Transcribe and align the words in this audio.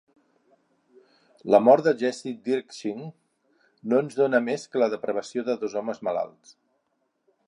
La 1.55 1.59
mort 1.65 1.85
de 1.89 1.93
Jesse 1.99 2.33
Dirkhising 2.47 3.05
no 3.93 4.01
ens 4.05 4.19
dóna 4.21 4.43
més 4.49 4.67
que 4.73 4.81
la 4.85 4.91
depravació 4.97 5.45
de 5.51 5.61
dos 5.65 5.77
homes 5.83 6.03
malalts. 6.09 6.57